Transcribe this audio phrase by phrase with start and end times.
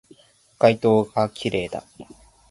[0.57, 1.83] 街灯が綺麗だ